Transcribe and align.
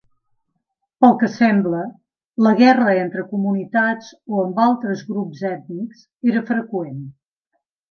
Pel 1.03 1.11
que 1.19 1.27
sembla, 1.33 1.81
la 2.47 2.53
guerra 2.61 2.95
entre 3.03 3.27
comunitats 3.35 4.09
o 4.33 4.41
amb 4.47 4.65
altres 4.65 5.07
grups 5.13 5.47
ètnics 5.53 6.03
era 6.33 6.45
freqüent. 6.53 7.01